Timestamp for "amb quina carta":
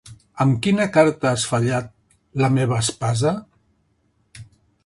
0.45-1.29